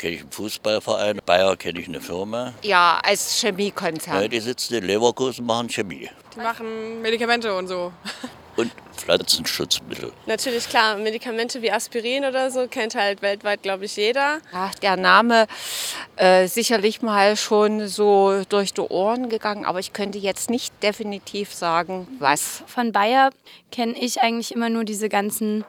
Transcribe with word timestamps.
kenne 0.00 0.14
ich 0.14 0.22
einen 0.22 0.32
Fußballverein, 0.32 1.20
Bayer 1.26 1.56
kenne 1.56 1.78
ich 1.78 1.86
eine 1.86 2.00
Firma. 2.00 2.54
Ja, 2.62 3.00
als 3.04 3.38
Chemiekonzern. 3.40 4.22
Ja, 4.22 4.28
die 4.28 4.40
sitzen 4.40 4.74
in 4.74 4.84
Leverkusen, 4.84 5.44
machen 5.44 5.68
Chemie. 5.68 6.08
Die 6.34 6.40
machen 6.40 7.02
Medikamente 7.02 7.54
und 7.54 7.68
so. 7.68 7.92
Und 8.56 8.72
Pflanzenschutzmittel. 8.96 10.12
Natürlich, 10.26 10.68
klar, 10.68 10.96
Medikamente 10.96 11.62
wie 11.62 11.70
Aspirin 11.70 12.24
oder 12.24 12.50
so 12.50 12.66
kennt 12.66 12.96
halt 12.96 13.22
weltweit, 13.22 13.62
glaube 13.62 13.84
ich, 13.84 13.96
jeder. 13.96 14.40
Ja, 14.52 14.70
der 14.82 14.96
Name 14.96 15.46
äh, 16.16 16.48
sicherlich 16.48 17.00
mal 17.00 17.36
schon 17.36 17.86
so 17.86 18.42
durch 18.48 18.74
die 18.74 18.80
Ohren 18.80 19.28
gegangen, 19.28 19.64
aber 19.64 19.78
ich 19.78 19.92
könnte 19.92 20.18
jetzt 20.18 20.50
nicht 20.50 20.74
definitiv 20.82 21.54
sagen, 21.54 22.08
was. 22.18 22.64
Von 22.66 22.90
Bayer 22.90 23.30
kenne 23.70 23.94
ich 23.98 24.20
eigentlich 24.20 24.52
immer 24.52 24.68
nur 24.68 24.84
diese 24.84 25.08
ganzen 25.08 25.64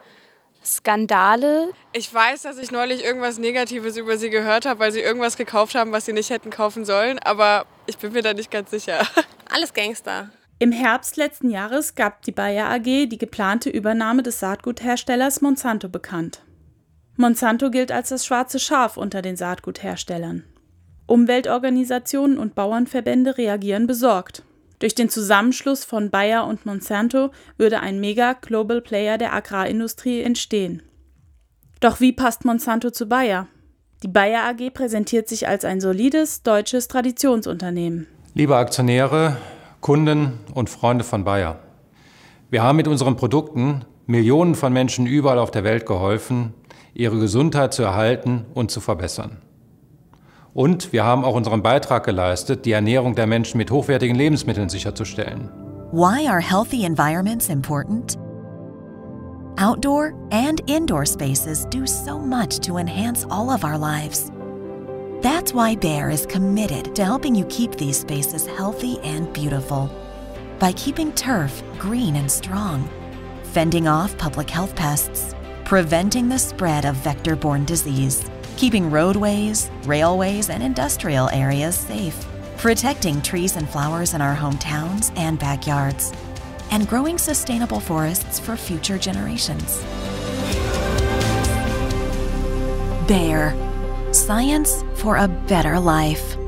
Skandale. 0.64 1.72
Ich 1.92 2.12
weiß, 2.12 2.42
dass 2.42 2.58
ich 2.58 2.70
neulich 2.70 3.04
irgendwas 3.04 3.38
Negatives 3.38 3.96
über 3.96 4.16
sie 4.16 4.30
gehört 4.30 4.66
habe, 4.66 4.80
weil 4.80 4.92
sie 4.92 5.00
irgendwas 5.00 5.36
gekauft 5.36 5.74
haben, 5.74 5.92
was 5.92 6.04
sie 6.06 6.12
nicht 6.12 6.30
hätten 6.30 6.50
kaufen 6.50 6.84
sollen, 6.84 7.18
aber 7.18 7.66
ich 7.86 7.98
bin 7.98 8.12
mir 8.12 8.22
da 8.22 8.34
nicht 8.34 8.50
ganz 8.50 8.70
sicher. 8.70 9.06
Alles 9.50 9.72
Gangster. 9.72 10.30
Im 10.58 10.70
Herbst 10.70 11.16
letzten 11.16 11.50
Jahres 11.50 11.96
gab 11.96 12.22
die 12.22 12.30
Bayer 12.30 12.70
AG 12.70 12.84
die 12.84 13.18
geplante 13.18 13.68
Übernahme 13.68 14.22
des 14.22 14.38
Saatgutherstellers 14.38 15.40
Monsanto 15.40 15.88
bekannt. 15.88 16.42
Monsanto 17.16 17.70
gilt 17.70 17.90
als 17.90 18.10
das 18.10 18.24
schwarze 18.24 18.58
Schaf 18.58 18.96
unter 18.96 19.22
den 19.22 19.36
Saatgutherstellern. 19.36 20.44
Umweltorganisationen 21.06 22.38
und 22.38 22.54
Bauernverbände 22.54 23.36
reagieren 23.36 23.86
besorgt. 23.86 24.44
Durch 24.82 24.96
den 24.96 25.08
Zusammenschluss 25.08 25.84
von 25.84 26.10
Bayer 26.10 26.44
und 26.44 26.66
Monsanto 26.66 27.30
würde 27.56 27.78
ein 27.78 28.00
Mega-Global 28.00 28.80
Player 28.80 29.16
der 29.16 29.32
Agrarindustrie 29.32 30.22
entstehen. 30.22 30.82
Doch 31.78 32.00
wie 32.00 32.10
passt 32.10 32.44
Monsanto 32.44 32.90
zu 32.90 33.06
Bayer? 33.06 33.46
Die 34.02 34.08
Bayer 34.08 34.42
AG 34.42 34.70
präsentiert 34.74 35.28
sich 35.28 35.46
als 35.46 35.64
ein 35.64 35.80
solides 35.80 36.42
deutsches 36.42 36.88
Traditionsunternehmen. 36.88 38.08
Liebe 38.34 38.56
Aktionäre, 38.56 39.36
Kunden 39.80 40.40
und 40.52 40.68
Freunde 40.68 41.04
von 41.04 41.22
Bayer. 41.22 41.60
Wir 42.50 42.64
haben 42.64 42.74
mit 42.74 42.88
unseren 42.88 43.14
Produkten 43.14 43.84
Millionen 44.06 44.56
von 44.56 44.72
Menschen 44.72 45.06
überall 45.06 45.38
auf 45.38 45.52
der 45.52 45.62
Welt 45.62 45.86
geholfen, 45.86 46.54
ihre 46.92 47.20
Gesundheit 47.20 47.72
zu 47.72 47.84
erhalten 47.84 48.46
und 48.52 48.72
zu 48.72 48.80
verbessern. 48.80 49.42
Und 50.54 50.92
wir 50.92 51.04
haben 51.04 51.24
auch 51.24 51.34
unseren 51.34 51.62
Beitrag 51.62 52.04
geleistet, 52.04 52.66
die 52.66 52.72
Ernährung 52.72 53.14
der 53.14 53.26
Menschen 53.26 53.56
mit 53.56 53.70
hochwertigen 53.70 54.16
Lebensmitteln 54.16 54.68
sicherzustellen. 54.68 55.50
Why 55.92 56.26
are 56.28 56.40
healthy 56.40 56.84
environments 56.84 57.48
important? 57.48 58.18
Outdoor 59.58 60.14
and 60.30 60.60
indoor 60.68 61.06
spaces 61.06 61.66
do 61.70 61.86
so 61.86 62.18
much 62.18 62.60
to 62.60 62.78
enhance 62.78 63.26
all 63.30 63.50
of 63.50 63.64
our 63.64 63.78
lives. 63.78 64.30
That's 65.22 65.54
why 65.54 65.76
Bayer 65.76 66.10
is 66.10 66.26
committed 66.26 66.94
to 66.96 67.04
helping 67.04 67.34
you 67.34 67.44
keep 67.46 67.76
these 67.76 68.00
spaces 68.00 68.46
healthy 68.46 68.98
and 69.04 69.32
beautiful. 69.32 69.90
By 70.58 70.72
keeping 70.72 71.12
turf 71.12 71.62
green 71.78 72.16
and 72.16 72.30
strong, 72.30 72.88
fending 73.52 73.88
off 73.88 74.16
public 74.18 74.50
health 74.50 74.74
pests, 74.74 75.34
preventing 75.64 76.28
the 76.28 76.38
spread 76.38 76.84
of 76.84 76.96
vector 76.96 77.36
borne 77.36 77.64
disease, 77.64 78.24
keeping 78.62 78.88
roadways, 78.92 79.72
railways, 79.86 80.48
and 80.48 80.62
industrial 80.62 81.28
areas 81.30 81.74
safe, 81.74 82.14
protecting 82.58 83.20
trees 83.20 83.56
and 83.56 83.68
flowers 83.68 84.14
in 84.14 84.20
our 84.20 84.36
hometowns 84.36 85.10
and 85.18 85.36
backyards, 85.36 86.12
and 86.70 86.88
growing 86.88 87.18
sustainable 87.18 87.80
forests 87.80 88.38
for 88.38 88.56
future 88.56 88.96
generations. 88.96 89.82
Bayer 93.08 93.52
Science 94.12 94.84
for 94.94 95.16
a 95.16 95.26
Better 95.48 95.80
Life. 95.80 96.38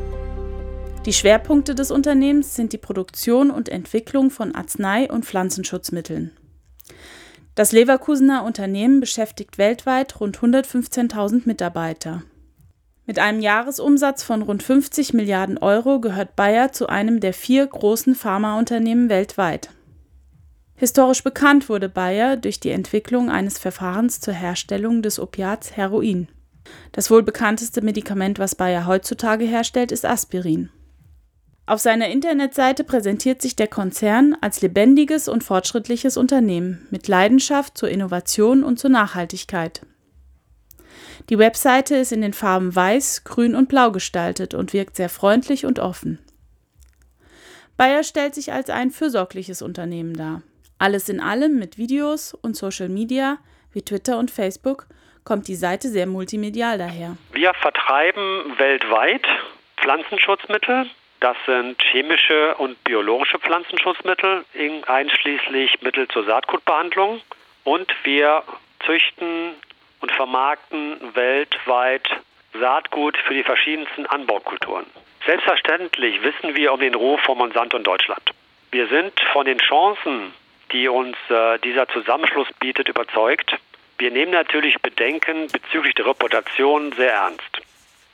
Die 1.04 1.12
Schwerpunkte 1.12 1.74
des 1.74 1.90
Unternehmens 1.90 2.54
sind 2.54 2.72
die 2.72 2.78
Produktion 2.78 3.50
und 3.50 3.68
Entwicklung 3.68 4.30
von 4.30 4.52
Arznei- 4.52 5.10
und 5.10 5.24
Pflanzenschutzmitteln. 5.24 6.30
Das 7.54 7.70
Leverkusener 7.70 8.44
Unternehmen 8.44 8.98
beschäftigt 8.98 9.58
weltweit 9.58 10.18
rund 10.20 10.38
115.000 10.38 11.42
Mitarbeiter. 11.44 12.22
Mit 13.06 13.18
einem 13.18 13.40
Jahresumsatz 13.40 14.24
von 14.24 14.42
rund 14.42 14.62
50 14.62 15.12
Milliarden 15.12 15.58
Euro 15.58 16.00
gehört 16.00 16.36
Bayer 16.36 16.72
zu 16.72 16.88
einem 16.88 17.20
der 17.20 17.32
vier 17.32 17.66
großen 17.66 18.14
Pharmaunternehmen 18.14 19.08
weltweit. 19.08 19.70
Historisch 20.74 21.22
bekannt 21.22 21.68
wurde 21.68 21.88
Bayer 21.88 22.36
durch 22.36 22.58
die 22.58 22.70
Entwicklung 22.70 23.30
eines 23.30 23.58
Verfahrens 23.58 24.20
zur 24.20 24.34
Herstellung 24.34 25.02
des 25.02 25.20
Opiats 25.20 25.76
Heroin. 25.76 26.28
Das 26.90 27.10
wohl 27.10 27.22
bekannteste 27.22 27.82
Medikament, 27.82 28.40
was 28.40 28.56
Bayer 28.56 28.86
heutzutage 28.86 29.44
herstellt, 29.44 29.92
ist 29.92 30.04
Aspirin. 30.04 30.70
Auf 31.66 31.80
seiner 31.80 32.08
Internetseite 32.08 32.84
präsentiert 32.84 33.40
sich 33.40 33.56
der 33.56 33.68
Konzern 33.68 34.36
als 34.42 34.60
lebendiges 34.60 35.28
und 35.28 35.42
fortschrittliches 35.42 36.18
Unternehmen 36.18 36.86
mit 36.90 37.08
Leidenschaft 37.08 37.78
zur 37.78 37.88
Innovation 37.88 38.62
und 38.62 38.78
zur 38.78 38.90
Nachhaltigkeit. 38.90 39.80
Die 41.30 41.38
Webseite 41.38 41.96
ist 41.96 42.12
in 42.12 42.20
den 42.20 42.34
Farben 42.34 42.76
Weiß, 42.76 43.24
Grün 43.24 43.54
und 43.54 43.70
Blau 43.70 43.92
gestaltet 43.92 44.52
und 44.52 44.74
wirkt 44.74 44.96
sehr 44.96 45.08
freundlich 45.08 45.64
und 45.64 45.78
offen. 45.78 46.18
Bayer 47.78 48.04
stellt 48.04 48.34
sich 48.34 48.52
als 48.52 48.68
ein 48.68 48.90
fürsorgliches 48.90 49.62
Unternehmen 49.62 50.14
dar. 50.14 50.42
Alles 50.78 51.08
in 51.08 51.20
allem 51.20 51.58
mit 51.58 51.78
Videos 51.78 52.34
und 52.34 52.56
Social 52.56 52.90
Media 52.90 53.38
wie 53.72 53.82
Twitter 53.82 54.18
und 54.18 54.30
Facebook 54.30 54.86
kommt 55.24 55.48
die 55.48 55.56
Seite 55.56 55.88
sehr 55.88 56.06
multimedial 56.06 56.76
daher. 56.76 57.16
Wir 57.32 57.54
vertreiben 57.54 58.58
weltweit 58.58 59.24
Pflanzenschutzmittel. 59.78 60.86
Das 61.24 61.38
sind 61.46 61.82
chemische 61.82 62.54
und 62.56 62.84
biologische 62.84 63.38
Pflanzenschutzmittel, 63.38 64.44
einschließlich 64.86 65.80
Mittel 65.80 66.06
zur 66.08 66.24
Saatgutbehandlung. 66.24 67.22
Und 67.64 67.90
wir 68.02 68.42
züchten 68.84 69.54
und 70.02 70.12
vermarkten 70.12 70.98
weltweit 71.14 72.06
Saatgut 72.52 73.16
für 73.16 73.32
die 73.32 73.42
verschiedensten 73.42 74.04
Anbaukulturen. 74.04 74.84
Selbstverständlich 75.24 76.22
wissen 76.22 76.54
wir 76.56 76.74
um 76.74 76.80
den 76.80 76.94
Ruf 76.94 77.22
von 77.22 77.38
Monsanto 77.38 77.78
in 77.78 77.84
Deutschland. 77.84 78.32
Wir 78.70 78.86
sind 78.88 79.18
von 79.32 79.46
den 79.46 79.60
Chancen, 79.60 80.34
die 80.72 80.88
uns 80.88 81.16
äh, 81.30 81.58
dieser 81.60 81.88
Zusammenschluss 81.88 82.48
bietet, 82.60 82.90
überzeugt. 82.90 83.56
Wir 83.96 84.10
nehmen 84.10 84.32
natürlich 84.32 84.78
Bedenken 84.82 85.48
bezüglich 85.50 85.94
der 85.94 86.04
Reputation 86.04 86.92
sehr 86.92 87.14
ernst. 87.14 87.62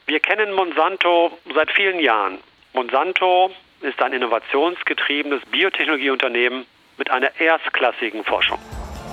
Wir 0.06 0.20
kennen 0.20 0.52
Monsanto 0.52 1.36
seit 1.52 1.72
vielen 1.72 1.98
Jahren. 1.98 2.38
Monsanto 2.72 3.50
ist 3.80 4.00
ein 4.00 4.12
innovationsgetriebenes 4.12 5.42
Biotechnologieunternehmen 5.50 6.66
mit 6.98 7.10
einer 7.10 7.30
erstklassigen 7.40 8.24
Forschung. 8.24 8.58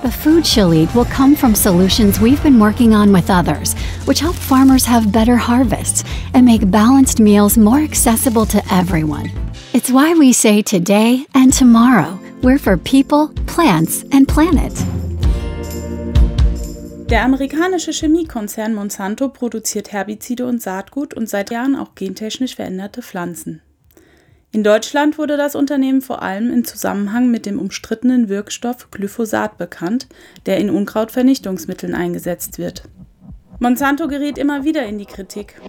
The 0.03 0.11
food 0.11 0.45
she'll 0.45 0.73
eat 0.73 0.93
will 0.93 1.05
come 1.05 1.35
from 1.35 1.55
solutions 1.55 2.19
we've 2.21 2.41
been 2.43 2.59
working 2.59 2.93
on 2.93 3.11
with 3.11 3.31
others, 3.31 3.75
which 4.05 4.19
help 4.19 4.35
farmers 4.35 4.85
have 4.85 5.11
better 5.11 5.35
harvests 5.35 6.03
and 6.35 6.45
make 6.45 6.69
balanced 6.69 7.19
meals 7.19 7.57
more 7.57 7.79
accessible 7.79 8.45
to 8.45 8.61
everyone. 8.71 9.31
It's 9.73 9.89
why 9.89 10.13
we 10.13 10.33
say 10.33 10.61
today 10.61 11.25
and 11.33 11.51
tomorrow, 11.51 12.19
we're 12.43 12.59
for 12.59 12.77
people, 12.77 13.29
plants, 13.47 14.03
and 14.11 14.27
planet. 14.27 14.73
Der 17.09 17.23
amerikanische 17.23 17.93
Chemiekonzern 17.93 18.73
Monsanto 18.73 19.29
produziert 19.29 19.93
Herbizide 19.93 20.45
und 20.45 20.61
Saatgut 20.61 21.13
und 21.13 21.29
seit 21.29 21.51
Jahren 21.51 21.77
auch 21.77 21.95
gentechnisch 21.95 22.55
veränderte 22.55 23.01
Pflanzen. 23.01 23.61
In 24.51 24.61
Deutschland 24.61 25.17
wurde 25.17 25.37
das 25.37 25.55
Unternehmen 25.55 26.01
vor 26.01 26.21
allem 26.21 26.51
im 26.51 26.65
Zusammenhang 26.65 27.31
mit 27.31 27.45
dem 27.45 27.59
umstrittenen 27.59 28.27
Wirkstoff 28.27 28.91
Glyphosat 28.91 29.57
bekannt, 29.57 30.07
der 30.45 30.57
in 30.57 30.69
Unkrautvernichtungsmitteln 30.69 31.95
eingesetzt 31.95 32.57
wird. 32.57 32.83
Monsanto 33.59 34.09
gerät 34.09 34.37
immer 34.37 34.65
wieder 34.65 34.85
in 34.85 34.97
die 34.97 35.05
Kritik. 35.05 35.61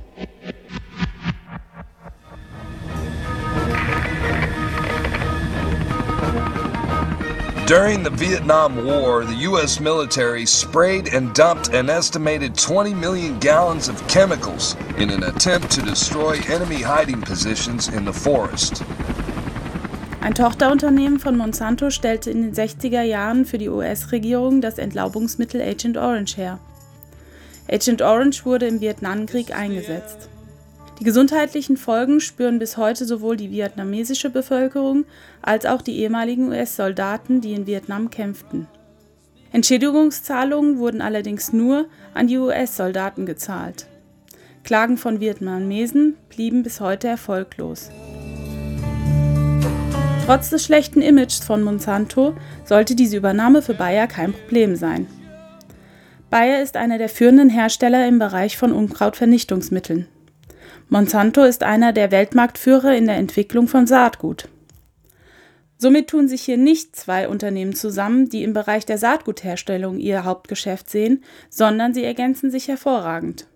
During 7.69 8.03
the 8.03 8.09
Vietnam 8.09 8.87
War, 8.87 9.27
the 9.27 9.45
U.S. 9.51 9.79
military 9.79 10.47
sprayed 10.47 11.13
and 11.13 11.35
dumped 11.35 11.69
an 11.75 11.91
estimated 11.91 12.57
20 12.57 12.95
million 12.95 13.39
gallons 13.41 13.91
of 13.91 14.09
chemicals 14.09 14.75
in 14.97 15.11
an 15.11 15.23
attempt 15.23 15.71
to 15.73 15.83
destroy 15.83 16.41
enemy 16.49 16.81
hiding 16.81 17.21
positions 17.21 17.89
in 17.89 18.07
the 18.07 18.13
forest. 18.15 18.83
Ein 20.23 20.33
Tochterunternehmen 20.33 21.19
von 21.19 21.37
Monsanto 21.37 21.91
stellte 21.91 22.31
in 22.31 22.41
den 22.41 22.55
60er 22.55 23.03
Jahren 23.03 23.45
für 23.45 23.59
die 23.59 23.69
US-Regierung 23.69 24.63
das 24.63 24.79
Entlaubungsmittel 24.79 25.61
Agent 25.61 25.99
Orange 25.99 26.39
her. 26.39 26.59
Agent 27.71 28.01
Orange 28.01 28.47
wurde 28.47 28.67
im 28.67 28.81
Vietnamkrieg 28.81 29.55
eingesetzt. 29.55 30.31
Die 30.99 31.05
gesundheitlichen 31.05 31.77
Folgen 31.77 32.21
spüren 32.21 32.59
bis 32.59 32.77
heute 32.77 33.05
sowohl 33.05 33.37
die 33.37 33.53
vietnamesische 33.53 34.31
Bevölkerung 34.31 35.05
als 35.43 35.65
auch 35.65 35.81
die 35.81 35.97
ehemaligen 35.99 36.49
US-Soldaten, 36.49 37.41
die 37.41 37.53
in 37.53 37.69
Vietnam 37.69 38.11
kämpften. 38.11 38.67
Entschädigungszahlungen 39.53 40.79
wurden 40.79 41.01
allerdings 41.01 41.53
nur 41.53 41.87
an 42.15 42.27
die 42.27 42.39
US-Soldaten 42.39 43.27
gezahlt. 43.27 43.87
Klagen 44.65 44.97
von 44.97 45.21
Vietnamesen 45.21 46.17
blieben 46.31 46.65
bis 46.65 46.81
heute 46.81 47.07
erfolglos. 47.07 47.91
Trotz 50.27 50.51
des 50.51 50.65
schlechten 50.65 51.01
Images 51.01 51.39
von 51.39 51.63
Monsanto 51.63 52.35
sollte 52.65 52.97
diese 52.97 53.17
Übernahme 53.17 53.63
für 53.63 53.73
Bayer 53.73 54.09
kein 54.09 54.33
Problem 54.33 54.75
sein. 54.75 55.07
Bayer 56.29 56.61
ist 56.61 56.77
einer 56.77 56.99
der 56.99 57.09
führenden 57.09 57.49
Hersteller 57.49 58.07
im 58.07 58.19
Bereich 58.19 58.59
von 58.59 58.73
Unkrautvernichtungsmitteln. 58.73 60.09
Monsanto 60.91 61.45
ist 61.45 61.65
einer 61.65 61.93
der 61.93 62.11
Weltmarktführer 62.11 62.97
in 62.97 63.07
der 63.07 63.17
Entwicklung 63.17 63.69
von 63.69 63.87
Saatgut. 63.87 64.49
Somit 65.77 66.09
tun 66.09 66.29
sich 66.29 66.43
hier 66.43 66.57
nicht 66.57 66.97
zwei 66.97 67.29
Unternehmen 67.29 67.75
zusammen, 67.75 68.31
die 68.31 68.43
im 68.43 68.55
Bereich 68.55 68.87
der 68.87 68.97
Saatgutherstellung 68.97 69.99
ihr 69.99 70.25
Hauptgeschäft 70.25 70.89
sehen, 70.89 71.23
sondern 71.51 71.93
sie 71.93 72.05
ergänzen 72.05 72.51
sich 72.51 72.69
hervorragend. 72.69 73.47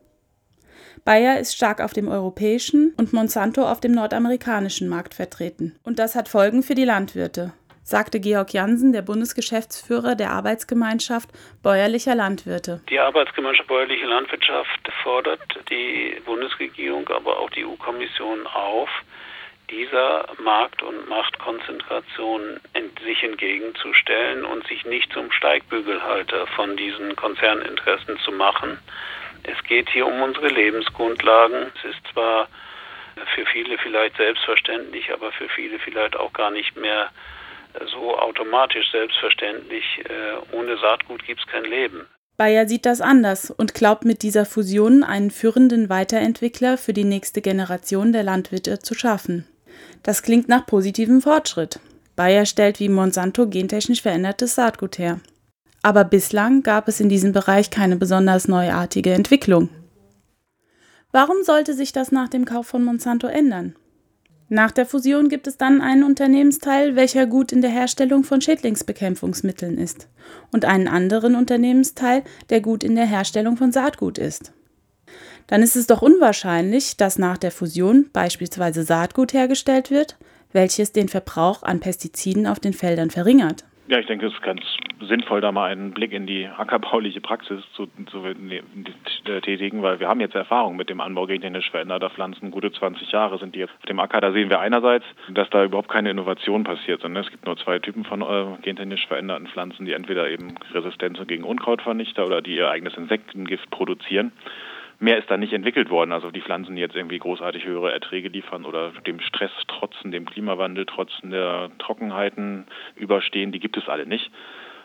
Bayer 1.05 1.41
ist 1.41 1.57
stark 1.57 1.81
auf 1.81 1.95
dem 1.95 2.07
europäischen 2.07 2.93
und 2.97 3.13
Monsanto 3.13 3.67
auf 3.67 3.81
dem 3.81 3.93
nordamerikanischen 3.93 4.89
Markt 4.89 5.15
vertreten. 5.15 5.75
Und 5.83 5.99
das 5.99 6.15
hat 6.15 6.29
Folgen 6.29 6.63
für 6.63 6.77
die 6.77 6.85
Landwirte, 6.85 7.55
sagte 7.83 8.21
Georg 8.21 8.53
Jansen, 8.53 8.93
der 8.93 9.03
Bundesgeschäftsführer 9.03 10.15
der 10.15 10.31
Arbeitsgemeinschaft 10.31 11.29
bäuerlicher 11.63 12.15
Landwirte. 12.15 12.81
Die 12.89 12.99
Arbeitsgemeinschaft 12.99 13.69
bäuerliche 13.69 14.07
Landwirtschaft 14.07 14.93
fordert 15.03 15.41
die 15.71 16.21
Bundesregierung, 16.25 17.09
aber 17.09 17.39
auch 17.39 17.51
die 17.51 17.65
EU-Kommission 17.65 18.47
auf, 18.47 18.89
dieser 19.71 20.27
Markt- 20.43 20.83
und 20.83 21.09
Machtkonzentration 21.09 22.61
sich 23.05 23.23
entgegenzustellen 23.23 24.45
und 24.45 24.67
sich 24.67 24.85
nicht 24.85 25.13
zum 25.13 25.31
Steigbügelhalter 25.33 26.47
von 26.49 26.77
diesen 26.77 27.17
Konzerninteressen 27.17 28.19
zu 28.21 28.33
machen. 28.33 28.79
Es 29.45 29.63
geht 29.65 29.89
hier 29.91 30.07
um 30.07 30.23
unsere 30.23 30.49
Lebensgrundlagen. 30.49 31.73
Es 31.77 31.91
ist 31.91 32.13
zwar 32.13 32.49
für 33.35 33.45
viele 33.47 33.77
vielleicht 33.79 34.17
selbstverständlich, 34.17 35.13
aber 35.13 35.33
für 35.33 35.49
viele 35.49 35.79
vielleicht 35.79 36.17
auch 36.17 36.33
gar 36.33 36.51
nicht 36.51 36.77
mehr 36.77 37.11
so 37.91 38.17
automatisch 38.17 38.91
selbstverständlich. 38.91 39.85
Äh, 40.05 40.57
ohne 40.57 40.77
Saatgut 40.79 41.25
gibt 41.25 41.41
es 41.41 41.47
kein 41.47 41.65
Leben. 41.65 42.07
Bayer 42.37 42.67
sieht 42.67 42.87
das 42.87 43.01
anders 43.01 43.51
und 43.51 43.75
glaubt 43.75 44.05
mit 44.05 44.23
dieser 44.23 44.47
Fusion 44.47 45.05
einen 45.05 45.31
führenden 45.31 45.89
Weiterentwickler 45.89 46.79
für 46.79 46.93
die 46.93 47.05
nächste 47.05 47.43
Generation 47.43 48.13
der 48.13 48.23
Landwirte 48.23 48.79
zu 48.79 48.95
schaffen. 48.95 49.47
Das 50.03 50.23
klingt 50.23 50.49
nach 50.49 50.67
positivem 50.67 51.21
Fortschritt. 51.21 51.79
Bayer 52.17 52.47
stellt 52.47 52.81
wie 52.81 52.89
Monsanto 52.89 53.49
gentechnisch 53.49 54.03
verändertes 54.03 54.55
Saatgut 54.55 54.99
her. 54.99 55.21
Aber 55.83 56.05
bislang 56.05 56.63
gab 56.63 56.89
es 56.89 57.01
in 57.01 57.09
diesem 57.09 57.33
Bereich 57.33 57.71
keine 57.71 57.97
besonders 57.97 58.49
neuartige 58.49 59.13
Entwicklung. 59.13 59.69
Warum 61.11 61.43
sollte 61.43 61.75
sich 61.75 61.93
das 61.93 62.13
nach 62.13 62.29
dem 62.29 62.45
Kauf 62.45 62.67
von 62.67 62.85
Monsanto 62.85 63.27
ändern? 63.27 63.77
Nach 64.49 64.71
der 64.71 64.87
Fusion 64.87 65.29
gibt 65.29 65.47
es 65.47 65.57
dann 65.57 65.81
einen 65.81 66.05
Unternehmensteil, 66.05 66.95
welcher 66.95 67.27
gut 67.27 67.53
in 67.53 67.63
der 67.63 67.71
Herstellung 67.71 68.23
von 68.23 68.41
Schädlingsbekämpfungsmitteln 68.41 69.79
ist, 69.79 70.09
und 70.51 70.65
einen 70.65 70.89
anderen 70.89 71.35
Unternehmensteil, 71.35 72.23
der 72.51 72.61
gut 72.61 72.85
in 72.85 72.95
der 72.95 73.07
Herstellung 73.07 73.57
von 73.57 73.73
Saatgut 73.73 74.19
ist. 74.19 74.53
Dann 75.47 75.63
ist 75.63 75.77
es 75.77 75.87
doch 75.87 76.03
unwahrscheinlich, 76.03 76.97
dass 76.97 77.19
nach 77.19 77.39
der 77.39 77.51
Fusion 77.51 78.11
beispielsweise 78.13 78.85
Saatgut 78.85 79.33
hergestellt 79.33 79.91
wird, 79.91 80.19
welches 80.53 80.93
den 80.93 81.09
Verbrauch 81.09 81.63
an 81.63 81.81
Pestiziden 81.81 82.47
auf 82.47 82.61
den 82.61 82.75
Feldern 82.75 83.11
verringert. 83.11 83.65
Ja, 83.89 83.99
ich 83.99 84.07
denke, 84.07 84.27
es 84.27 84.33
ist 84.33 84.43
ganz 84.43 84.63
sinnvoll, 85.01 85.41
da 85.41 85.51
mal 85.51 85.71
einen 85.71 85.91
Blick 85.91 86.13
in 86.13 86.25
die 86.25 86.47
ackerbauliche 86.47 87.21
Praxis 87.21 87.63
zu, 87.75 87.89
zu 88.07 88.21
ne, 88.21 88.63
tätigen, 89.43 89.83
weil 89.83 89.99
wir 89.99 90.09
haben 90.09 90.21
jetzt 90.21 90.37
Erfahrung 90.37 90.77
mit 90.77 90.89
dem 90.89 91.01
Anbau 91.01 91.27
gentechnisch 91.27 91.71
veränderter 91.71 92.09
Pflanzen. 92.09 92.53
Gute 92.53 92.71
20 92.71 93.11
Jahre 93.11 93.39
sind 93.39 93.57
die 93.57 93.65
auf 93.65 93.71
dem 93.89 93.99
Acker. 93.99 94.21
Da 94.21 94.31
sehen 94.31 94.51
wir 94.51 94.61
einerseits, 94.61 95.05
dass 95.31 95.51
da 95.51 95.65
überhaupt 95.65 95.89
keine 95.89 96.11
Innovation 96.11 96.63
passiert, 96.63 97.03
sondern 97.03 97.25
es 97.25 97.31
gibt 97.31 97.45
nur 97.45 97.57
zwei 97.57 97.81
Typen 97.81 98.05
von 98.05 98.23
äh, 98.23 98.63
gentechnisch 98.63 99.07
veränderten 99.09 99.49
Pflanzen, 99.49 99.85
die 99.85 99.93
entweder 99.93 100.31
eben 100.31 100.55
Resistenz 100.73 101.19
gegen 101.27 101.43
Unkrautvernichter 101.43 102.25
oder 102.25 102.41
die 102.41 102.57
ihr 102.57 102.71
eigenes 102.71 102.97
Insektengift 102.97 103.69
produzieren 103.71 104.31
mehr 105.03 105.19
ist 105.19 105.31
da 105.31 105.37
nicht 105.37 105.53
entwickelt 105.53 105.91
worden. 105.91 106.13
Also 106.13 106.31
die 106.31 106.41
Pflanzen, 106.41 106.77
die 106.77 106.81
jetzt 106.81 106.95
irgendwie 106.95 107.19
großartig 107.19 107.65
höhere 107.65 107.93
Erträge 107.93 108.29
liefern 108.29 108.65
oder 108.65 108.93
dem 109.07 109.21
Stress 109.21 109.51
trotzen, 109.67 110.13
dem 110.13 110.25
Klimawandel 110.25 110.87
trotzen, 110.87 111.31
der 111.31 111.71
Trockenheiten 111.79 112.67
überstehen, 112.95 113.53
die 113.53 113.61
gibt 113.61 113.77
es 113.77 113.89
alle 113.89 114.07
nicht. 114.07 114.31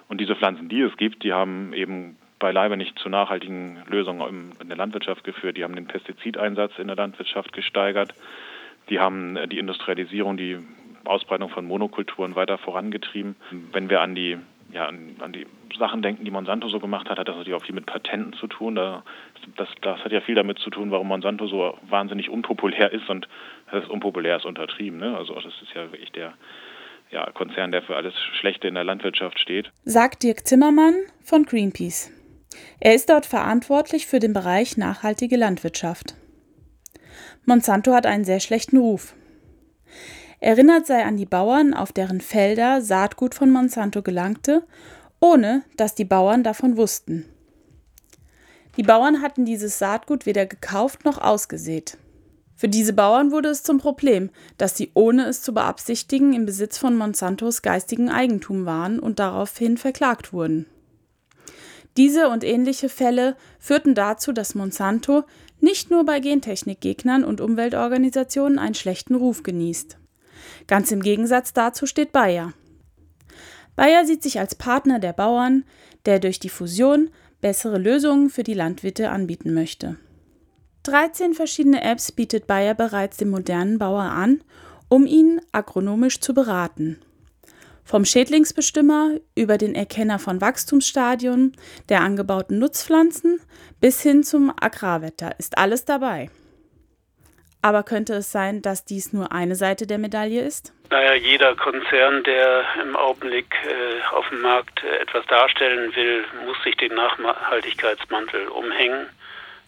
Und 0.10 0.19
diese 0.19 0.36
Pflanzen, 0.36 0.69
die 0.69 0.81
es 0.81 0.98
gibt, 0.98 1.24
die 1.24 1.34
haben 1.34 1.72
eben 1.74 2.18
beileibe 2.40 2.78
nicht 2.78 2.98
zu 3.00 3.10
nachhaltigen 3.10 3.84
Lösungen 3.88 4.54
in 4.60 4.68
der 4.68 4.78
Landwirtschaft 4.78 5.24
geführt. 5.24 5.58
Die 5.58 5.64
haben 5.64 5.75
den 5.75 5.88
Pestizideinsatz 5.88 6.78
in 6.80 6.88
der 6.88 6.96
Landwirtschaft 6.96 7.54
gesteigert. 7.54 8.13
Die 8.90 9.00
haben 9.00 9.38
die 9.50 9.60
Industrialisierung, 9.60 10.38
die 10.38 10.58
Ausbreitung 11.04 11.50
von 11.50 11.66
Monokulturen 11.66 12.36
weiter 12.36 12.58
vorangetrieben. 12.58 13.36
Wenn 13.72 13.90
wir 13.90 14.02
an 14.02 14.16
die 14.16 14.38
ja, 14.72 14.86
an, 14.88 15.16
an, 15.19 15.34
die 15.34 15.46
Sachen 15.78 16.02
denken, 16.02 16.25
die 16.25 16.31
Monsanto 16.31 16.68
so 16.69 16.80
gemacht 16.80 17.10
hat, 17.10 17.19
hat 17.19 17.28
das 17.28 17.36
natürlich 17.36 17.60
auch 17.60 17.66
viel 17.66 17.75
mit 17.75 17.86
Patenten 17.86 18.34
zu 18.34 18.48
tun. 18.48 18.75
Da, 18.75 19.04
das, 19.56 19.68
das 19.81 20.00
hat 20.04 20.12
ja 20.12 20.22
viel 20.22 20.36
damit 20.36 20.60
zu 20.60 20.69
tun, 20.69 20.92
warum 20.92 21.08
Monsanto 21.08 21.48
so 21.48 21.78
wahnsinnig 21.90 22.30
unpopulär 22.30 22.92
ist 22.92 23.10
und 23.10 23.28
das 23.72 23.88
unpopulär 23.88 24.38
ist 24.38 24.46
untertrieben. 24.46 25.00
Ne? 25.00 25.16
Also 25.16 25.36
das 25.36 25.46
ist 25.46 25.74
ja 25.74 25.92
wirklich 25.92 26.12
der 26.12 26.34
ja, 27.12 27.30
Konzern, 27.31 27.72
der 27.72 27.81
für 27.81 27.96
alles 27.96 28.14
Schlechte 28.40 28.68
in 28.68 28.75
der 28.75 28.84
Landwirtschaft 28.84 29.40
steht. 29.40 29.72
Sagt 29.86 30.24
Dirk 30.24 30.46
Zimmermann 30.46 30.96
von 31.24 31.44
Greenpeace. 31.44 32.12
Er 32.80 32.96
ist 32.96 33.10
dort 33.10 33.25
verantwortlich 33.25 34.08
für 34.08 34.20
den 34.20 34.34
Bereich 34.34 34.78
nachhaltige 34.78 35.38
Landwirtschaft. 35.38 36.16
Monsanto 37.46 37.94
hat 37.94 38.06
einen 38.06 38.25
sehr 38.25 38.40
schlechten 38.40 38.78
Ruf. 38.78 39.13
Erinnert 40.39 40.86
sei 40.86 41.04
an 41.04 41.18
die 41.18 41.25
Bauern, 41.25 41.74
auf 41.74 41.92
deren 41.92 42.22
Felder 42.22 42.81
Saatgut 42.81 43.34
von 43.34 43.50
Monsanto 43.50 44.01
gelangte, 44.01 44.63
ohne 45.19 45.63
dass 45.78 45.95
die 45.95 46.06
Bauern 46.06 46.44
davon 46.44 46.78
wussten. 46.78 47.25
Die 48.78 48.84
Bauern 48.84 49.24
hatten 49.24 49.45
dieses 49.45 49.80
Saatgut 49.80 50.28
weder 50.28 50.45
gekauft 50.45 51.04
noch 51.06 51.18
ausgesät. 51.18 51.98
Für 52.56 52.69
diese 52.69 52.94
Bauern 52.94 53.31
wurde 53.31 53.50
es 53.50 53.63
zum 53.63 53.80
Problem, 53.80 54.30
dass 54.57 54.78
sie 54.78 54.92
ohne 54.94 55.25
es 55.25 55.42
zu 55.42 55.54
beabsichtigen 55.54 56.34
im 56.34 56.45
Besitz 56.45 56.78
von 56.78 56.95
Monsantos 56.95 57.63
geistigen 57.63 58.10
Eigentum 58.10 58.66
waren 58.66 59.00
und 59.00 59.19
daraufhin 59.19 59.78
verklagt 59.78 60.34
wurden. 60.34 60.68
Diese 61.98 62.30
und 62.30 62.44
ähnliche 62.44 62.89
Fälle 62.89 63.36
führten 63.60 63.95
dazu, 63.95 64.31
dass 64.31 64.54
Monsanto 64.54 65.24
nicht 65.60 65.89
nur 65.89 66.06
bei 66.06 66.19
Gentechnikgegnern 66.19 67.24
und 67.24 67.42
Umweltorganisationen 67.42 68.60
einen 68.60 68.75
schlechten 68.75 69.15
Ruf 69.15 69.41
genießt. 69.41 69.98
Ganz 70.67 70.91
im 70.91 71.01
Gegensatz 71.01 71.53
dazu 71.53 71.86
steht 71.86 72.12
Bayer. 72.12 72.53
Bayer 73.75 74.06
sieht 74.06 74.24
sich 74.24 74.39
als 74.39 74.56
Partner 74.56 75.00
der 75.00 75.13
Bauern, 75.13 75.63
der 76.06 76.20
durch 76.20 76.39
die 76.39 76.50
Fusion 76.50 77.10
bessere 77.41 77.77
Lösungen 77.77 78.29
für 78.29 78.44
die 78.44 78.56
Landwirte 78.56 79.10
anbieten 79.10 79.53
möchte. 79.53 79.98
13 80.84 81.34
verschiedene 81.34 81.84
Apps 81.84 82.12
bietet 82.12 82.48
Bayer 82.48 82.74
bereits 82.74 83.17
dem 83.17 83.29
modernen 83.29 83.77
Bauer 83.77 84.03
an, 84.03 84.41
um 84.89 85.06
ihn 85.06 85.41
agronomisch 85.51 86.22
zu 86.22 86.34
beraten. 86.34 87.00
Vom 87.84 88.03
Schädlingsbestimmer 88.03 89.17
über 89.36 89.58
den 89.58 89.75
Erkenner 89.75 90.20
von 90.20 90.41
Wachstumsstadien, 90.41 91.56
der 91.89 92.01
angebauten 92.01 92.60
Nutzpflanzen 92.60 93.39
bis 93.79 94.01
hin 94.01 94.24
zum 94.24 94.51
Agrarwetter 94.60 95.39
ist 95.39 95.58
alles 95.58 95.86
dabei. 95.86 96.29
Aber 97.62 97.84
könnte 97.84 98.14
es 98.14 98.32
sein, 98.32 98.62
dass 98.62 98.86
dies 98.86 99.14
nur 99.14 99.32
eine 99.32 99.56
Seite 99.56 99.88
der 99.88 99.98
Medaille 99.98 100.42
ist? 100.42 100.74
Naja, 100.90 101.16
jeder 101.16 101.56
Konzern, 101.56 102.24
der 102.24 102.64
im 102.82 102.96
Augenblick 102.96 103.54
äh, 103.66 104.16
auf 104.16 104.30
dem 104.30 104.42
Markt 104.42 104.84
äh, 104.84 105.02
etwas 105.02 105.26
darstellen 105.26 105.94
will, 105.96 106.24
muss 106.46 106.62
sich 106.64 106.78
den 106.78 106.94
Nachhaltigkeitsmantel 106.96 108.48
umhängen. 108.48 109.08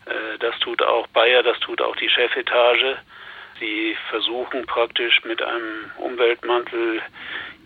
Äh, 0.06 0.38
das 0.40 0.58
tut 0.60 0.82
auch 0.82 1.08
Bayer, 1.08 1.44
das 1.44 1.60
tut 1.60 1.82
auch 1.82 1.96
die 1.98 2.10
Chefetage. 2.10 2.96
Sie 3.60 3.98
versuchen 4.10 4.66
praktisch 4.66 5.22
mit 5.26 5.42
einem 5.42 5.92
Umweltmantel 5.98 7.02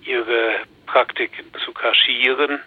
ihre 0.03 0.56
Praktiken 0.88 1.46
zu 1.63 1.74
kaschieren. 1.74 2.60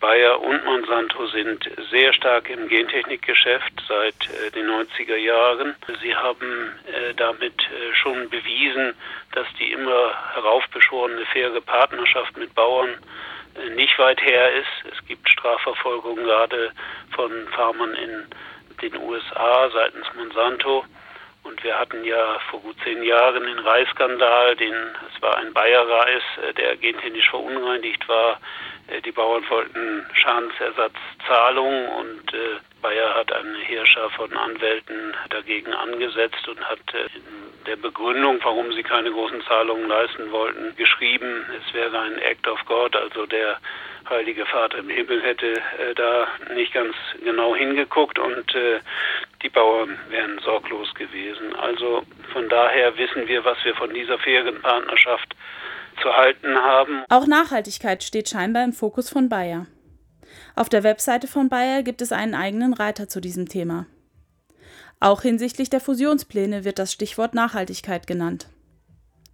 Bayer 0.00 0.40
und 0.40 0.64
Monsanto 0.64 1.26
sind 1.28 1.68
sehr 1.90 2.12
stark 2.12 2.48
im 2.50 2.68
Gentechnikgeschäft 2.68 3.72
seit 3.88 4.14
äh, 4.30 4.50
den 4.52 4.66
90er 4.66 5.16
Jahren. 5.16 5.74
Sie 6.00 6.14
haben 6.14 6.72
äh, 6.86 7.14
damit 7.14 7.54
äh, 7.62 7.94
schon 7.94 8.28
bewiesen, 8.30 8.94
dass 9.32 9.46
die 9.58 9.72
immer 9.72 10.14
heraufbeschworene 10.34 11.24
faire 11.26 11.60
Partnerschaft 11.60 12.36
mit 12.36 12.54
Bauern 12.54 12.96
äh, 13.54 13.70
nicht 13.70 13.98
weit 13.98 14.22
her 14.22 14.52
ist. 14.52 14.92
Es 14.92 15.04
gibt 15.06 15.28
Strafverfolgung 15.28 16.16
gerade 16.16 16.72
von 17.14 17.30
Farmern 17.48 17.94
in 17.94 18.26
den 18.82 18.96
USA 18.96 19.70
seitens 19.70 20.06
Monsanto. 20.14 20.84
Und 21.44 21.64
wir 21.64 21.78
hatten 21.78 22.04
ja 22.04 22.38
vor 22.50 22.60
gut 22.60 22.76
zehn 22.84 23.02
Jahren 23.02 23.42
den 23.42 23.58
Reisskandal, 23.58 24.54
den, 24.56 24.74
es 25.14 25.22
war 25.22 25.38
ein 25.38 25.52
Bayer-Reis, 25.52 26.22
äh, 26.46 26.54
der 26.54 26.76
gentechnisch 26.76 27.30
verunreinigt 27.30 28.06
war. 28.08 28.38
Äh, 28.88 29.00
die 29.02 29.12
Bauern 29.12 29.44
wollten 29.48 30.06
Schadensersatzzahlungen 30.14 31.88
und 31.88 32.34
äh, 32.34 32.58
Bayer 32.80 33.14
hat 33.14 33.32
eine 33.32 33.58
Heerschar 33.58 34.10
von 34.10 34.36
Anwälten 34.36 35.14
dagegen 35.30 35.72
angesetzt 35.72 36.46
und 36.48 36.60
hat 36.60 36.78
in 36.94 37.64
der 37.66 37.76
Begründung, 37.76 38.38
warum 38.42 38.72
sie 38.72 38.82
keine 38.82 39.10
großen 39.10 39.42
Zahlungen 39.42 39.88
leisten 39.88 40.30
wollten, 40.30 40.76
geschrieben, 40.76 41.44
es 41.58 41.74
wäre 41.74 41.98
ein 41.98 42.18
Act 42.18 42.46
of 42.46 42.64
God, 42.66 42.94
also 42.94 43.26
der 43.26 43.58
Heilige 44.08 44.46
Vater 44.46 44.78
im 44.78 44.88
Himmel 44.88 45.22
hätte 45.22 45.52
äh, 45.52 45.94
da 45.94 46.28
nicht 46.54 46.72
ganz 46.72 46.94
genau 47.22 47.54
hingeguckt 47.54 48.18
und 48.18 48.54
äh, 48.54 48.80
die 49.42 49.50
Bauern 49.50 49.98
wären 50.08 50.38
sorglos 50.38 50.94
gewesen. 50.94 51.54
Also 51.56 52.04
von 52.32 52.48
daher 52.48 52.96
wissen 52.96 53.28
wir, 53.28 53.44
was 53.44 53.62
wir 53.64 53.74
von 53.74 53.92
dieser 53.92 54.18
fairen 54.18 54.62
Partnerschaft 54.62 55.34
zu 56.02 56.14
haben. 56.54 57.04
Auch 57.08 57.26
Nachhaltigkeit 57.26 58.02
steht 58.02 58.28
scheinbar 58.28 58.64
im 58.64 58.72
Fokus 58.72 59.08
von 59.08 59.28
Bayer. 59.28 59.66
Auf 60.54 60.68
der 60.68 60.82
Webseite 60.82 61.26
von 61.26 61.48
Bayer 61.48 61.82
gibt 61.82 62.02
es 62.02 62.12
einen 62.12 62.34
eigenen 62.34 62.74
Reiter 62.74 63.08
zu 63.08 63.20
diesem 63.20 63.48
Thema. 63.48 63.86
Auch 65.00 65.22
hinsichtlich 65.22 65.70
der 65.70 65.80
Fusionspläne 65.80 66.64
wird 66.64 66.78
das 66.78 66.92
Stichwort 66.92 67.34
Nachhaltigkeit 67.34 68.06
genannt. 68.06 68.48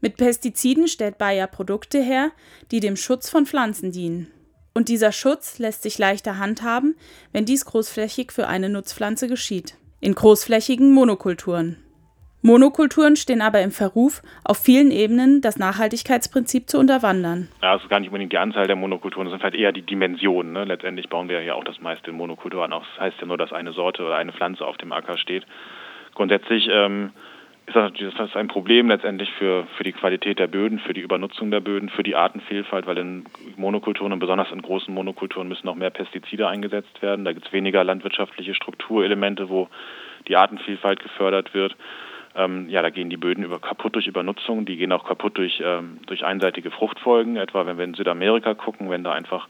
Mit 0.00 0.18
Pestiziden 0.18 0.86
stellt 0.86 1.16
Bayer 1.16 1.46
Produkte 1.46 1.98
her, 1.98 2.30
die 2.70 2.80
dem 2.80 2.96
Schutz 2.96 3.30
von 3.30 3.46
Pflanzen 3.46 3.90
dienen. 3.90 4.30
Und 4.74 4.88
dieser 4.88 5.12
Schutz 5.12 5.58
lässt 5.58 5.82
sich 5.82 5.98
leichter 5.98 6.38
handhaben, 6.38 6.96
wenn 7.32 7.46
dies 7.46 7.64
großflächig 7.64 8.32
für 8.32 8.48
eine 8.48 8.68
Nutzpflanze 8.68 9.28
geschieht, 9.28 9.76
in 10.00 10.14
großflächigen 10.14 10.92
Monokulturen. 10.92 11.83
Monokulturen 12.46 13.16
stehen 13.16 13.40
aber 13.40 13.62
im 13.62 13.70
Verruf, 13.70 14.20
auf 14.44 14.58
vielen 14.58 14.90
Ebenen 14.90 15.40
das 15.40 15.58
Nachhaltigkeitsprinzip 15.58 16.68
zu 16.68 16.78
unterwandern. 16.78 17.48
Ja, 17.62 17.74
es 17.74 17.82
ist 17.82 17.88
gar 17.88 18.00
nicht 18.00 18.10
unbedingt 18.10 18.34
die 18.34 18.38
Anzahl 18.38 18.66
der 18.66 18.76
Monokulturen, 18.76 19.26
es 19.28 19.32
sind 19.32 19.42
halt 19.42 19.54
eher 19.54 19.72
die 19.72 19.80
Dimensionen. 19.80 20.52
Ne? 20.52 20.64
Letztendlich 20.64 21.08
bauen 21.08 21.30
wir 21.30 21.42
ja 21.42 21.54
auch 21.54 21.64
das 21.64 21.80
meiste 21.80 22.10
in 22.10 22.18
Monokulturen 22.18 22.70
aus. 22.74 22.84
Das 22.96 23.06
heißt 23.06 23.20
ja 23.22 23.26
nur, 23.26 23.38
dass 23.38 23.54
eine 23.54 23.72
Sorte 23.72 24.04
oder 24.04 24.16
eine 24.16 24.34
Pflanze 24.34 24.66
auf 24.66 24.76
dem 24.76 24.92
Acker 24.92 25.16
steht. 25.16 25.46
Grundsätzlich 26.14 26.68
ähm, 26.70 27.12
ist 27.66 28.18
das 28.18 28.36
ein 28.36 28.48
Problem 28.48 28.88
letztendlich 28.88 29.32
für, 29.38 29.66
für 29.78 29.84
die 29.84 29.92
Qualität 29.92 30.38
der 30.38 30.46
Böden, 30.46 30.80
für 30.80 30.92
die 30.92 31.00
Übernutzung 31.00 31.50
der 31.50 31.60
Böden, 31.60 31.88
für 31.88 32.02
die 32.02 32.14
Artenvielfalt, 32.14 32.86
weil 32.86 32.98
in 32.98 33.24
Monokulturen 33.56 34.12
und 34.12 34.18
besonders 34.18 34.52
in 34.52 34.60
großen 34.60 34.92
Monokulturen 34.92 35.48
müssen 35.48 35.64
noch 35.64 35.76
mehr 35.76 35.88
Pestizide 35.88 36.46
eingesetzt 36.46 37.00
werden. 37.00 37.24
Da 37.24 37.32
gibt 37.32 37.46
es 37.46 37.52
weniger 37.54 37.84
landwirtschaftliche 37.84 38.54
Strukturelemente, 38.54 39.48
wo 39.48 39.70
die 40.28 40.36
Artenvielfalt 40.36 41.00
gefördert 41.02 41.54
wird. 41.54 41.74
Ähm, 42.36 42.68
ja, 42.68 42.82
da 42.82 42.90
gehen 42.90 43.10
die 43.10 43.16
Böden 43.16 43.44
über, 43.44 43.60
kaputt 43.60 43.94
durch 43.94 44.06
Übernutzung, 44.06 44.64
die 44.64 44.76
gehen 44.76 44.92
auch 44.92 45.04
kaputt 45.04 45.38
durch, 45.38 45.62
ähm, 45.64 46.00
durch 46.06 46.24
einseitige 46.24 46.70
Fruchtfolgen, 46.70 47.36
etwa 47.36 47.66
wenn 47.66 47.78
wir 47.78 47.84
in 47.84 47.94
Südamerika 47.94 48.54
gucken, 48.54 48.90
wenn 48.90 49.04
da 49.04 49.12
einfach 49.12 49.48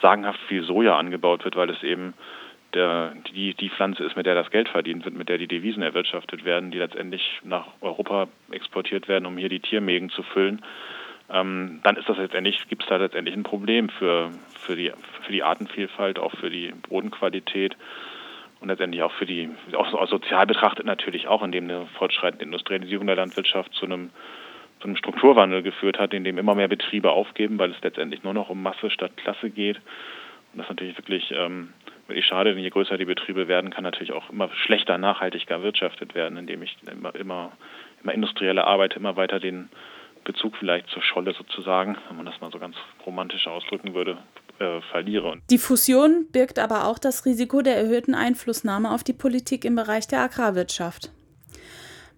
sagenhaft 0.00 0.40
viel 0.48 0.64
Soja 0.64 0.96
angebaut 0.96 1.44
wird, 1.44 1.56
weil 1.56 1.70
es 1.70 1.82
eben 1.82 2.14
der, 2.74 3.14
die, 3.34 3.54
die 3.54 3.68
Pflanze 3.68 4.04
ist, 4.04 4.16
mit 4.16 4.26
der 4.26 4.34
das 4.34 4.50
Geld 4.50 4.68
verdient 4.68 5.04
wird, 5.04 5.14
mit 5.14 5.28
der 5.28 5.38
die 5.38 5.46
Devisen 5.46 5.82
erwirtschaftet 5.82 6.44
werden, 6.44 6.70
die 6.70 6.78
letztendlich 6.78 7.40
nach 7.44 7.66
Europa 7.80 8.28
exportiert 8.50 9.08
werden, 9.08 9.26
um 9.26 9.36
hier 9.36 9.50
die 9.50 9.60
Tiermägen 9.60 10.08
zu 10.08 10.22
füllen, 10.22 10.62
ähm, 11.30 11.80
dann 11.82 11.96
ist 11.96 12.08
das 12.08 12.18
letztendlich, 12.18 12.66
gibt 12.68 12.82
es 12.82 12.88
da 12.88 12.96
letztendlich 12.96 13.36
ein 13.36 13.42
Problem 13.42 13.88
für, 13.88 14.30
für, 14.58 14.76
die, 14.76 14.92
für 15.22 15.32
die 15.32 15.42
Artenvielfalt, 15.42 16.18
auch 16.18 16.32
für 16.32 16.50
die 16.50 16.72
Bodenqualität 16.88 17.76
und 18.62 18.68
letztendlich 18.68 19.02
auch 19.02 19.12
für 19.12 19.26
die, 19.26 19.50
auch 19.74 20.08
sozial 20.08 20.46
betrachtet 20.46 20.86
natürlich 20.86 21.26
auch, 21.26 21.42
indem 21.42 21.64
eine 21.64 21.86
fortschreitende 21.98 22.44
Industrialisierung 22.44 23.06
der 23.08 23.16
Landwirtschaft 23.16 23.74
zu 23.74 23.86
einem, 23.86 24.10
zu 24.80 24.86
einem 24.86 24.96
Strukturwandel 24.96 25.62
geführt 25.62 25.98
hat, 25.98 26.14
in 26.14 26.24
dem 26.24 26.38
immer 26.38 26.54
mehr 26.54 26.68
Betriebe 26.68 27.10
aufgeben, 27.10 27.58
weil 27.58 27.72
es 27.72 27.82
letztendlich 27.82 28.22
nur 28.22 28.34
noch 28.34 28.50
um 28.50 28.62
Masse 28.62 28.90
statt 28.90 29.16
Klasse 29.16 29.50
geht. 29.50 29.76
Und 30.52 30.58
das 30.58 30.66
ist 30.66 30.70
natürlich 30.70 30.96
wirklich 30.96 31.34
ähm, 31.36 31.72
wirklich 32.06 32.26
schade, 32.26 32.54
denn 32.54 32.62
je 32.62 32.70
größer 32.70 32.98
die 32.98 33.04
Betriebe 33.04 33.48
werden, 33.48 33.70
kann 33.70 33.84
natürlich 33.84 34.12
auch 34.12 34.30
immer 34.30 34.48
schlechter 34.54 34.96
nachhaltig 34.96 35.46
gewirtschaftet 35.46 36.14
werden, 36.14 36.38
indem 36.38 36.62
ich 36.62 36.76
immer, 36.90 37.14
immer, 37.14 37.52
immer 38.02 38.14
industrielle 38.14 38.64
Arbeit 38.64 38.94
immer 38.96 39.16
weiter 39.16 39.40
den 39.40 39.70
Bezug 40.24 40.56
vielleicht 40.56 40.88
zur 40.88 41.02
Scholle 41.02 41.32
sozusagen, 41.32 41.96
wenn 42.08 42.16
man 42.16 42.26
das 42.26 42.40
mal 42.40 42.52
so 42.52 42.60
ganz 42.60 42.76
romantisch 43.04 43.48
ausdrücken 43.48 43.94
würde, 43.94 44.18
äh, 44.62 44.80
verliere. 44.92 45.40
Die 45.50 45.58
Fusion 45.58 46.26
birgt 46.30 46.58
aber 46.58 46.86
auch 46.86 46.98
das 46.98 47.26
Risiko 47.26 47.62
der 47.62 47.76
erhöhten 47.76 48.14
Einflussnahme 48.14 48.92
auf 48.92 49.02
die 49.02 49.12
Politik 49.12 49.64
im 49.64 49.74
Bereich 49.74 50.06
der 50.06 50.20
Agrarwirtschaft. 50.20 51.10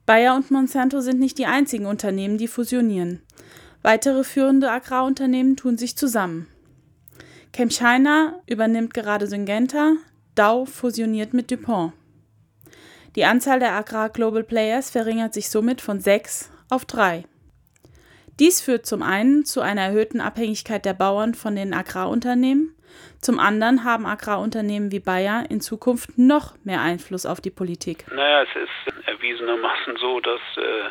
Bayer 0.06 0.36
und 0.36 0.50
Monsanto 0.50 1.00
sind 1.00 1.18
nicht 1.18 1.38
die 1.38 1.46
einzigen 1.46 1.86
Unternehmen, 1.86 2.36
die 2.36 2.48
fusionieren. 2.48 3.22
Weitere 3.82 4.24
führende 4.24 4.70
Agrarunternehmen 4.70 5.56
tun 5.56 5.78
sich 5.78 5.96
zusammen. 5.96 6.46
ChemChina 7.54 8.34
übernimmt 8.46 8.92
gerade 8.92 9.26
Syngenta, 9.26 9.94
Dow 10.34 10.66
fusioniert 10.66 11.32
mit 11.32 11.50
DuPont. 11.50 11.92
Die 13.16 13.24
Anzahl 13.24 13.60
der 13.60 13.72
Agrar-Global 13.72 14.42
Players 14.42 14.90
verringert 14.90 15.32
sich 15.32 15.48
somit 15.48 15.80
von 15.80 16.00
sechs 16.00 16.50
auf 16.68 16.84
drei. 16.84 17.24
Dies 18.40 18.60
führt 18.60 18.86
zum 18.86 19.02
einen 19.02 19.44
zu 19.44 19.60
einer 19.60 19.82
erhöhten 19.82 20.20
Abhängigkeit 20.20 20.84
der 20.84 20.94
Bauern 20.94 21.34
von 21.34 21.54
den 21.56 21.72
Agrarunternehmen, 21.72 22.74
zum 23.20 23.38
anderen 23.38 23.84
haben 23.84 24.06
Agrarunternehmen 24.06 24.92
wie 24.92 25.00
Bayer 25.00 25.44
in 25.48 25.60
Zukunft 25.60 26.18
noch 26.18 26.54
mehr 26.64 26.82
Einfluss 26.82 27.26
auf 27.26 27.40
die 27.40 27.50
Politik. 27.50 28.04
Naja, 28.12 28.42
es 28.42 28.48
ist 28.54 29.06
erwiesenermaßen 29.06 29.96
so, 29.96 30.20
dass 30.20 30.40
äh, 30.56 30.90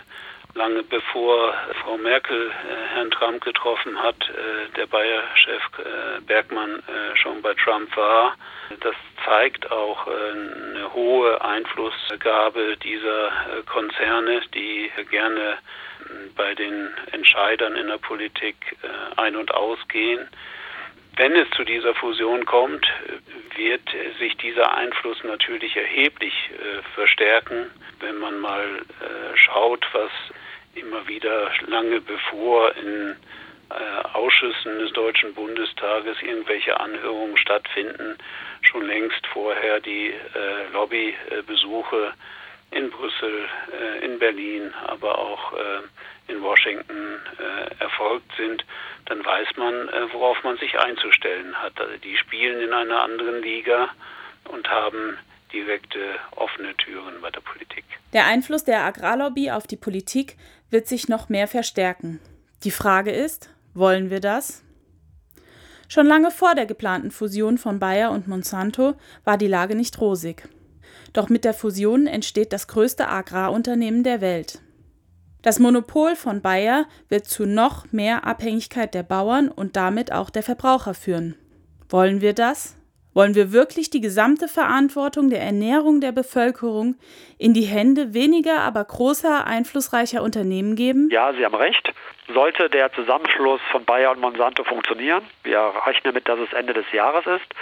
lange 0.56 0.84
bevor 0.84 1.54
Frau 1.82 1.98
Merkel 1.98 2.52
äh, 2.52 2.96
Herrn 2.96 3.12
Trump 3.12 3.44
getroffen 3.44 4.02
hat, 4.02 4.16
äh, 4.30 4.70
der 4.78 4.86
Bayer-Chef 4.86 5.64
äh, 5.80 6.22
Bergmann 6.22 6.76
äh, 6.80 7.16
schon 7.16 7.42
bei 7.42 7.54
Trump 7.56 7.96
war. 7.98 8.36
Das 8.82 8.96
zeigt 9.26 9.72
auch 9.72 10.08
äh, 10.08 10.12
eine 10.12 10.94
hohe 10.94 11.44
Einflussgabe 11.44 12.78
dieser 12.78 13.28
äh, 13.28 13.64
Konzerne, 13.66 14.42
die 14.54 14.92
gerne 15.10 15.58
bei 16.36 16.54
den 16.54 16.90
Entscheidern 17.12 17.76
in 17.76 17.88
der 17.88 17.98
Politik 17.98 18.56
ein- 19.16 19.38
und 19.38 19.54
ausgehen. 19.54 20.28
Wenn 21.16 21.34
es 21.34 21.50
zu 21.52 21.64
dieser 21.64 21.96
Fusion 21.96 22.46
kommt, 22.46 22.86
wird 23.56 23.82
sich 24.20 24.36
dieser 24.38 24.76
Einfluss 24.76 25.24
natürlich 25.24 25.78
erheblich 25.78 26.34
verstärken. 26.94 27.72
Wenn 28.02 28.18
man 28.18 28.38
mal 28.40 28.82
schaut, 29.36 29.88
was 29.94 30.12
immer 30.76 31.08
wieder 31.08 31.52
lange 31.68 32.02
bevor 32.02 32.76
in 32.76 33.16
äh, 33.70 34.08
Ausschüssen 34.14 34.80
des 34.80 34.92
Deutschen 34.94 35.34
Bundestages 35.34 36.22
irgendwelche 36.22 36.80
Anhörungen 36.80 37.38
stattfinden, 37.38 38.18
schon 38.62 38.86
längst 38.86 39.26
vorher 39.28 39.80
die 39.80 40.10
äh, 40.10 40.72
Lobbybesuche 40.74 42.14
in 42.72 42.90
Brüssel, 42.90 43.48
äh, 43.72 44.06
in 44.06 44.20
Berlin, 44.20 44.74
aber 44.86 45.18
auch 45.18 45.54
äh, 45.54 46.32
in 46.32 46.42
Washington 46.42 47.20
äh, 47.40 47.84
erfolgt 47.84 48.32
sind, 48.38 48.66
dann 49.06 49.24
weiß 49.24 49.48
man, 49.58 49.90
äh, 49.90 50.14
worauf 50.14 50.44
man 50.44 50.58
sich 50.58 50.78
einzustellen 50.80 51.56
hat. 51.62 51.80
Also 51.80 51.98
die 51.98 52.18
spielen 52.18 52.62
in 52.62 52.74
einer 52.74 53.02
anderen 53.02 53.42
Liga 53.42 53.90
und 54.46 54.70
haben 54.70 55.18
direkte 55.54 56.00
offene 56.36 56.76
Türen 56.78 57.22
bei 57.22 57.30
der 57.30 57.42
Politik. 57.42 57.86
Der 58.12 58.26
Einfluss 58.26 58.64
der 58.64 58.84
Agrarlobby 58.84 59.52
auf 59.52 59.68
die 59.68 59.78
Politik 59.78 60.38
wird 60.70 60.88
sich 60.88 61.08
noch 61.08 61.30
mehr 61.30 61.48
verstärken. 61.48 62.20
Die 62.64 62.72
Frage 62.72 63.12
ist, 63.12 63.50
wollen 63.74 64.10
wir 64.10 64.20
das? 64.20 64.64
Schon 65.88 66.08
lange 66.08 66.32
vor 66.32 66.56
der 66.56 66.66
geplanten 66.66 67.12
Fusion 67.12 67.58
von 67.58 67.80
Bayer 67.80 68.12
und 68.12 68.28
Monsanto 68.28 68.96
war 69.24 69.38
die 69.38 69.48
Lage 69.48 69.76
nicht 69.76 70.00
rosig. 70.02 70.48
Doch 71.14 71.30
mit 71.30 71.46
der 71.46 71.54
Fusion 71.54 72.08
entsteht 72.08 72.52
das 72.52 72.68
größte 72.68 73.08
Agrarunternehmen 73.08 74.04
der 74.04 74.22
Welt. 74.22 74.60
Das 75.44 75.60
Monopol 75.60 76.16
von 76.16 76.42
Bayer 76.42 76.86
wird 77.10 77.26
zu 77.26 77.46
noch 77.46 77.92
mehr 77.92 78.26
Abhängigkeit 78.26 78.94
der 78.94 79.04
Bauern 79.04 79.50
und 79.50 79.76
damit 79.76 80.12
auch 80.12 80.30
der 80.30 80.42
Verbraucher 80.42 80.94
führen. 80.94 81.36
Wollen 81.90 82.22
wir 82.22 82.34
das? 82.34 82.76
Wollen 83.14 83.36
wir 83.36 83.52
wirklich 83.52 83.90
die 83.90 84.02
gesamte 84.02 84.48
Verantwortung 84.48 85.30
der 85.30 85.42
Ernährung 85.42 86.02
der 86.02 86.12
Bevölkerung 86.12 86.96
in 87.38 87.54
die 87.54 87.66
Hände 87.66 88.14
weniger, 88.14 88.62
aber 88.62 88.84
großer, 88.84 89.46
einflussreicher 89.46 90.24
Unternehmen 90.24 90.76
geben? 90.76 91.10
Ja, 91.12 91.32
Sie 91.34 91.46
haben 91.46 91.56
recht. 91.56 91.94
Sollte 92.34 92.70
der 92.70 92.92
Zusammenschluss 92.94 93.62
von 93.72 93.86
Bayer 93.86 94.12
und 94.12 94.22
Monsanto 94.22 94.64
funktionieren, 94.64 95.24
wir 95.44 95.74
rechnen 95.86 96.14
damit, 96.14 96.28
dass 96.28 96.40
es 96.40 96.54
Ende 96.54 96.74
des 96.74 96.86
Jahres 96.92 97.26
ist, 97.26 97.54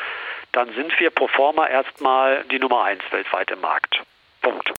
dann 0.51 0.71
sind 0.73 0.97
wir 0.99 1.09
pro 1.09 1.27
forma 1.27 1.67
erstmal 1.67 2.43
die 2.51 2.59
Nummer 2.59 2.83
eins 2.83 3.01
weltweit 3.11 3.51
im 3.51 3.61
Markt. 3.61 4.01
Punkt. 4.41 4.69